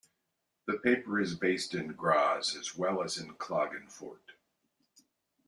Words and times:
The 0.65 0.79
paper 0.79 1.19
is 1.19 1.35
based 1.35 1.75
in 1.75 1.89
Graz 1.93 2.55
as 2.55 2.75
well 2.75 3.03
as 3.03 3.17
in 3.19 3.35
Klagenfurt. 3.35 4.31